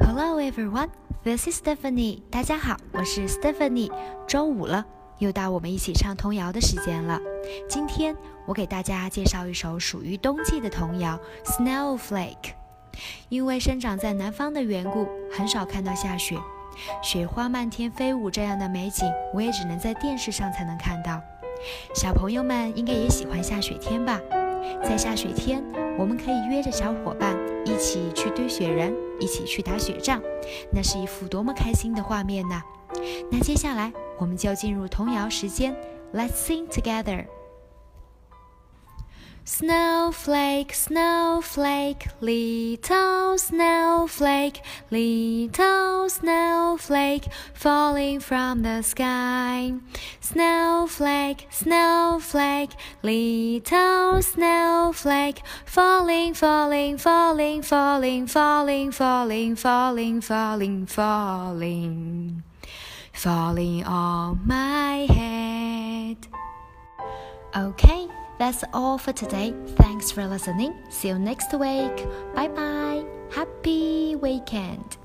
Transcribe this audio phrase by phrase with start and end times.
[0.00, 0.88] Hello everyone,
[1.24, 2.20] this is Stephanie.
[2.30, 3.90] 大家好，我是 Stephanie。
[4.26, 4.84] 周五了，
[5.18, 7.18] 又到我们一起唱童谣的时间了。
[7.68, 8.14] 今天
[8.46, 11.18] 我给大家介绍一首属于冬季的童谣
[11.50, 12.34] 《Snowflake》。
[13.28, 16.36] 因为生长在南方的缘故，很少看到下雪，
[17.02, 21.20] 雪花漫天飞舞这样的美景，我也只能在电视上才能看到。
[21.94, 24.20] 小朋友们应该也喜欢下雪天吧？
[24.82, 25.64] 在下雪天，
[25.98, 27.36] 我们可以约着小伙伴
[27.66, 30.22] 一起去堆雪人，一起去打雪仗，
[30.70, 32.62] 那是一幅多么开心的画面呢！
[33.30, 35.76] 那接下来我们就进入童谣时间
[36.14, 37.26] ，Let's sing together。
[39.48, 44.60] Snowflake, snowflake, little snowflake,
[44.90, 49.72] little snowflake falling from the sky.
[50.20, 52.72] Snowflake, snowflake,
[53.04, 62.42] little snowflake falling, falling, falling, falling, falling, falling, falling, falling, falling,
[63.12, 66.26] falling on my head.
[67.56, 68.15] Okay.
[68.38, 69.54] That's all for today.
[69.76, 70.74] Thanks for listening.
[70.90, 72.06] See you next week.
[72.34, 73.04] Bye bye.
[73.32, 74.95] Happy weekend.